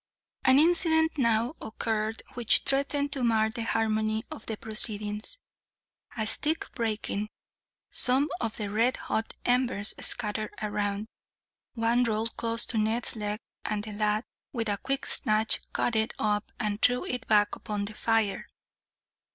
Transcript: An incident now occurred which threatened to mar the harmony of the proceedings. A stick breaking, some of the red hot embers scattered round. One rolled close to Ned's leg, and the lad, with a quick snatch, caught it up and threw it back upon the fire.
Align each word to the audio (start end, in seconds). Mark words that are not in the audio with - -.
An 0.43 0.57
incident 0.57 1.19
now 1.19 1.53
occurred 1.61 2.23
which 2.33 2.63
threatened 2.65 3.11
to 3.11 3.23
mar 3.23 3.51
the 3.51 3.61
harmony 3.65 4.23
of 4.31 4.47
the 4.47 4.57
proceedings. 4.57 5.37
A 6.17 6.25
stick 6.25 6.65
breaking, 6.73 7.29
some 7.91 8.27
of 8.39 8.57
the 8.57 8.71
red 8.71 8.97
hot 8.97 9.35
embers 9.45 9.93
scattered 9.99 10.55
round. 10.59 11.07
One 11.75 12.03
rolled 12.03 12.35
close 12.35 12.65
to 12.65 12.79
Ned's 12.79 13.15
leg, 13.15 13.41
and 13.63 13.83
the 13.83 13.91
lad, 13.93 14.23
with 14.51 14.69
a 14.69 14.77
quick 14.79 15.05
snatch, 15.05 15.59
caught 15.71 15.95
it 15.95 16.13
up 16.17 16.51
and 16.59 16.81
threw 16.81 17.05
it 17.05 17.27
back 17.27 17.55
upon 17.55 17.85
the 17.85 17.93
fire. 17.93 18.47